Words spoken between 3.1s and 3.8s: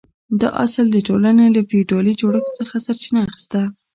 اخیسته.